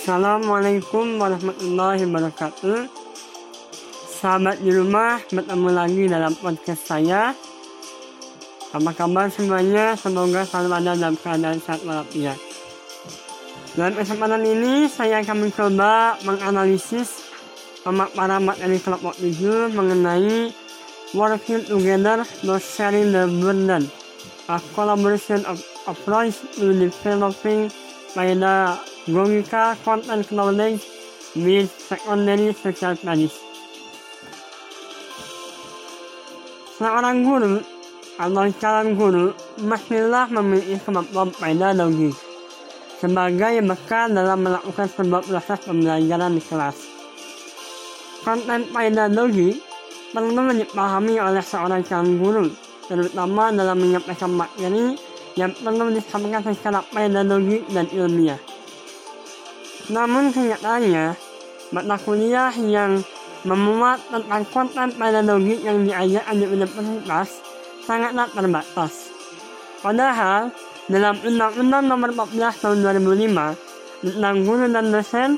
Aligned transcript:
Assalamualaikum 0.00 1.20
warahmatullahi 1.20 2.08
wabarakatuh. 2.08 2.88
Sahabat 4.08 4.56
di 4.64 4.72
rumah, 4.72 5.20
bertemu 5.28 5.68
lagi 5.76 6.08
dalam 6.08 6.32
podcast 6.40 6.88
saya. 6.88 7.36
Apa 8.72 8.96
kabar 8.96 9.28
semuanya? 9.28 9.92
Semoga 10.00 10.48
selalu 10.48 10.72
ada 10.72 10.96
dalam 10.96 11.20
keadaan 11.20 11.60
sehat 11.60 11.84
walafiat. 11.84 12.40
Dalam 13.76 13.92
kesempatan 13.92 14.40
ini, 14.40 14.88
saya 14.88 15.20
akan 15.20 15.36
mencoba 15.36 16.16
menganalisis 16.24 17.28
pemaparan 17.84 18.40
materi 18.40 18.80
kelompok 18.80 19.20
7 19.20 19.68
mengenai 19.68 20.48
working 21.12 21.60
together 21.68 22.24
not 22.40 22.64
sharing 22.64 23.12
the 23.12 23.28
burden, 23.28 23.84
a 24.48 24.56
collaboration 24.72 25.44
of 25.44 25.60
approach 25.84 26.40
to 26.56 26.72
developing 26.72 27.68
by 28.16 28.32
Gogika 29.08 29.80
content 29.80 30.28
knowledge 30.28 30.84
with 31.32 31.72
secondary 31.72 32.52
social 32.52 32.92
studies. 32.92 33.32
Seorang 36.76 37.24
guru 37.24 37.64
atau 38.20 38.52
calon 38.60 38.88
guru 39.00 39.26
mestilah 39.64 40.28
memiliki 40.28 40.76
kemampuan 40.84 41.32
pedagogik 41.32 42.12
sebagai 43.00 43.64
bekal 43.64 44.12
dalam 44.12 44.44
melakukan 44.44 44.84
sebuah 44.92 45.24
proses 45.24 45.60
pembelajaran 45.64 46.36
di 46.36 46.42
kelas. 46.44 46.76
Konten 48.20 48.68
pedagogi 48.68 49.56
perlu 50.12 50.52
dipahami 50.52 51.16
oleh 51.16 51.40
seorang 51.40 51.80
calon 51.88 52.20
guru, 52.20 52.46
terutama 52.84 53.48
dalam 53.48 53.80
menyampaikan 53.80 54.28
materi 54.28 55.00
yang 55.40 55.56
perlu 55.56 55.88
disampaikan 55.88 56.44
secara 56.44 56.84
pedagogik 56.92 57.64
dan 57.72 57.88
ilmiah. 57.96 58.49
Namun 59.90 60.30
kenyataannya, 60.30 61.18
mata 61.74 61.96
kuliah 61.98 62.54
yang 62.54 63.02
memuat 63.42 63.98
tentang 64.06 64.42
konten 64.54 64.88
pedagogik 64.94 65.66
yang 65.66 65.82
diajarkan 65.82 66.36
di 66.38 66.46
universitas 66.46 67.42
sangatlah 67.82 68.30
terbatas. 68.30 69.10
Padahal, 69.82 70.54
dalam 70.86 71.18
Undang-Undang 71.18 71.84
Nomor 71.90 72.10
14 72.14 72.62
Tahun 72.62 72.78
2005 72.86 74.06
tentang 74.06 74.36
guru 74.46 74.64
dan 74.70 74.86
dosen, 74.94 75.30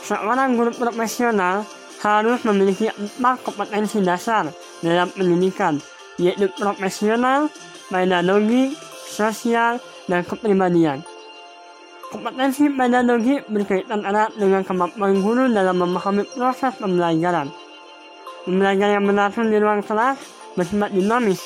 seorang 0.00 0.56
guru 0.56 0.72
profesional 0.72 1.68
harus 2.00 2.40
memiliki 2.44 2.88
empat 2.88 3.44
kompetensi 3.44 4.00
dasar 4.00 4.48
dalam 4.80 5.08
pendidikan, 5.12 5.80
yaitu 6.20 6.48
profesional, 6.56 7.48
pedagogi, 7.88 8.76
sosial, 9.08 9.80
dan 10.08 10.20
kepribadian. 10.24 11.13
Kompetensi 12.14 12.70
pedagogi 12.70 13.42
berkaitan 13.50 14.06
erat 14.06 14.30
dengan 14.38 14.62
kemampuan 14.62 15.18
guru 15.18 15.50
dalam 15.50 15.82
memahami 15.82 16.22
proses 16.22 16.70
pembelajaran. 16.78 17.50
Pembelajaran 18.46 19.02
yang 19.02 19.06
berlangsung 19.10 19.50
di 19.50 19.58
ruang 19.58 19.82
kelas 19.82 20.22
bersifat 20.54 20.94
dinamis. 20.94 21.42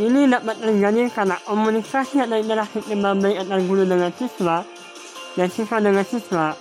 Ini 0.00 0.24
dapat 0.32 0.64
terjadi 0.64 1.12
karena 1.12 1.36
komunikasi 1.44 2.16
atau 2.16 2.40
interaksi 2.40 2.80
timbal 2.80 3.20
baik 3.20 3.44
antara 3.44 3.60
guru 3.60 3.84
dengan 3.84 4.08
siswa 4.16 4.64
dan 5.36 5.48
siswa 5.52 5.76
dengan 5.84 6.04
siswa 6.08 6.56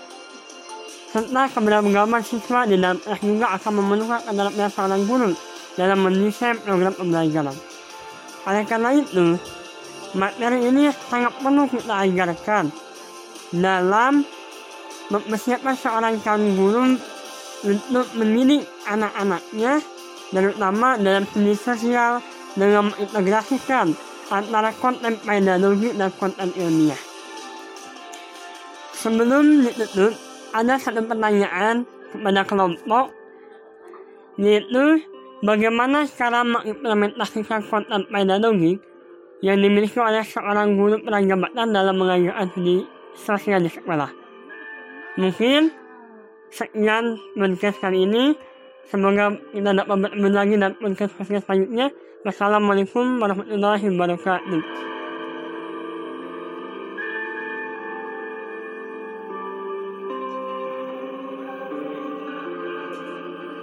serta 1.08 1.44
keberagaman 1.55 2.24
siswa 2.28 2.68
di 2.68 2.75
dalam 2.75 3.00
kelas 3.00 3.24
juga 3.24 3.56
akan 3.56 3.72
memerlukan 3.72 4.19
keterampilan 4.28 4.72
seorang 4.75 5.01
guru 5.07 5.31
dalam 5.79 5.97
mendesain 6.03 6.59
program 6.59 6.91
pembelajaran. 6.91 7.56
Oleh 8.44 8.63
karena 8.68 8.91
itu, 9.00 9.39
materi 10.12 10.59
ini 10.68 10.91
sangat 11.07 11.31
perlu 11.39 11.72
kita 11.72 12.03
ajarkan 12.03 12.87
dalam 13.56 14.28
mempersiapkan 15.08 15.75
seorang 15.80 16.19
calon 16.19 16.52
guru 16.59 16.84
untuk 17.63 18.08
mendidik 18.19 18.68
anak-anaknya 18.85 19.80
terutama 20.31 21.00
dalam 21.00 21.24
segi 21.31 21.56
sosial 21.56 22.19
dengan 22.59 22.91
mengintegrasikan 22.91 23.96
antara 24.28 24.75
konten 24.75 25.16
pedagogi 25.24 25.96
dan 25.96 26.12
konten 26.19 26.52
ilmiah. 26.59 27.00
Sebelum 28.97 29.63
ditutup, 29.63 30.12
ada 30.52 30.75
satu 30.75 31.06
pertanyaan 31.07 31.88
kepada 32.12 32.41
kelompok 32.44 33.13
yaitu 34.38 35.02
bagaimana 35.41 36.06
cara 36.06 36.44
mengimplementasikan 36.44 37.63
konten 37.72 38.06
pedagogi 38.12 38.78
yang 39.40 39.62
dimiliki 39.62 40.02
oleh 40.02 40.25
seorang 40.25 40.75
guru 40.75 40.97
prajabatan 41.06 41.72
dalam 41.72 41.96
mengajarkan 41.96 42.50
studi 42.52 42.97
sosial 43.17 43.59
di 43.66 43.72
sekolah. 43.73 44.09
Mungkin 45.17 45.73
sekian 46.53 47.17
podcast 47.33 47.81
kali 47.81 48.05
ini. 48.05 48.38
Semoga 48.88 49.35
kita 49.51 49.75
dapat 49.75 49.97
bertemu 50.00 50.28
lagi 50.31 50.53
dalam 50.55 50.78
podcast-podcast 50.79 51.44
selanjutnya. 51.44 51.91
Wassalamualaikum 52.23 53.19
warahmatullahi 53.19 53.83
wabarakatuh. 53.91 54.97